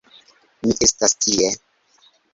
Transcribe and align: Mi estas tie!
Mi 0.63 0.71
estas 0.87 1.13
tie! 1.27 1.51